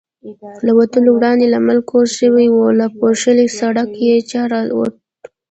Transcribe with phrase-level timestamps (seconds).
[0.65, 4.97] له وتلو وړاندې لمر کوز شوی و، له پوښلي سړکه چې را ووتو.